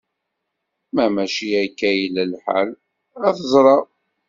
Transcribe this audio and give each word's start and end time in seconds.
Ma 0.93 1.05
mačči 1.13 1.47
akka 1.61 1.89
i 1.91 1.97
yella 2.01 2.23
lḥal, 2.33 2.69
ad 3.27 3.33
t-ẓreɣ. 3.37 3.83